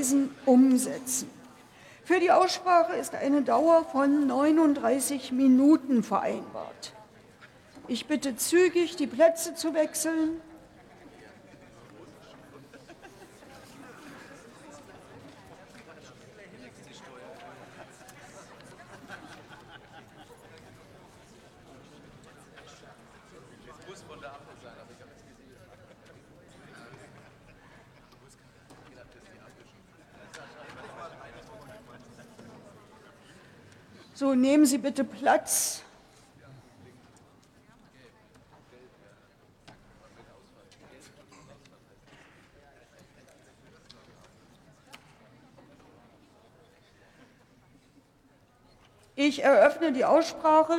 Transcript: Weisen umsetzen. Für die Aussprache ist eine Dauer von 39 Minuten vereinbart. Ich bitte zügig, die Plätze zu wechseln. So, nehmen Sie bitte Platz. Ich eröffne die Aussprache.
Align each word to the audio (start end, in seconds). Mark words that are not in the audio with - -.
Weisen 0.00 0.34
umsetzen. 0.46 1.28
Für 2.04 2.20
die 2.20 2.30
Aussprache 2.30 2.94
ist 2.94 3.14
eine 3.14 3.42
Dauer 3.42 3.84
von 3.84 4.26
39 4.26 5.30
Minuten 5.30 6.02
vereinbart. 6.02 6.94
Ich 7.86 8.06
bitte 8.06 8.34
zügig, 8.34 8.96
die 8.96 9.06
Plätze 9.06 9.54
zu 9.54 9.74
wechseln. 9.74 10.40
So, 34.20 34.34
nehmen 34.34 34.66
Sie 34.66 34.76
bitte 34.76 35.02
Platz. 35.02 35.82
Ich 49.16 49.42
eröffne 49.42 49.90
die 49.92 50.04
Aussprache. 50.04 50.74